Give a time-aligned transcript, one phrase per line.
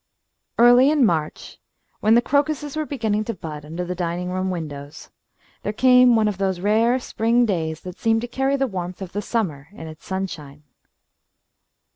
[0.57, 1.59] Early in March,
[1.99, 5.11] when the crocuses were beginning to bud under the dining room windows,
[5.61, 9.23] there came one of those rare spring days that seem to carry the warmth of
[9.23, 10.63] summer in its sunshine.